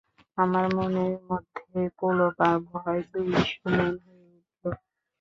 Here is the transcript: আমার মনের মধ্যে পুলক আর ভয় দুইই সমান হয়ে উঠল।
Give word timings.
আমার 0.37 0.65
মনের 0.75 1.15
মধ্যে 1.29 1.63
পুলক 1.97 2.35
আর 2.47 2.57
ভয় 2.69 3.01
দুইই 3.11 3.41
সমান 3.51 3.93
হয়ে 4.03 4.25
উঠল। 4.37 4.63